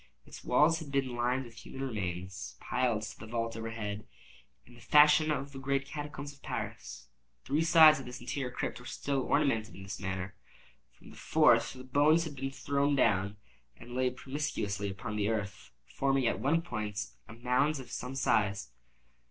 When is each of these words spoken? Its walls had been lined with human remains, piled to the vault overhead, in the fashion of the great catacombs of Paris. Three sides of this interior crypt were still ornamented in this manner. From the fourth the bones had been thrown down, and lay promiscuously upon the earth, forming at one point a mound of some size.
Its 0.25 0.43
walls 0.43 0.79
had 0.79 0.91
been 0.91 1.15
lined 1.15 1.45
with 1.45 1.57
human 1.63 1.83
remains, 1.87 2.55
piled 2.59 3.03
to 3.03 3.19
the 3.19 3.27
vault 3.27 3.55
overhead, 3.55 4.07
in 4.65 4.73
the 4.73 4.79
fashion 4.81 5.29
of 5.29 5.51
the 5.51 5.59
great 5.59 5.85
catacombs 5.85 6.33
of 6.33 6.41
Paris. 6.41 7.07
Three 7.45 7.61
sides 7.63 7.99
of 7.99 8.05
this 8.07 8.19
interior 8.19 8.49
crypt 8.49 8.79
were 8.79 8.87
still 8.87 9.19
ornamented 9.21 9.75
in 9.75 9.83
this 9.83 9.99
manner. 9.99 10.33
From 10.97 11.11
the 11.11 11.15
fourth 11.15 11.73
the 11.73 11.83
bones 11.83 12.23
had 12.23 12.35
been 12.35 12.49
thrown 12.49 12.95
down, 12.95 13.37
and 13.77 13.91
lay 13.93 14.09
promiscuously 14.09 14.89
upon 14.89 15.17
the 15.17 15.29
earth, 15.29 15.69
forming 15.85 16.25
at 16.25 16.39
one 16.39 16.63
point 16.63 17.11
a 17.27 17.33
mound 17.33 17.79
of 17.79 17.91
some 17.91 18.15
size. 18.15 18.71